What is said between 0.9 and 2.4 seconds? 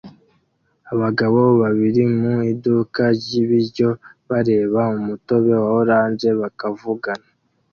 Abagabo babiri mu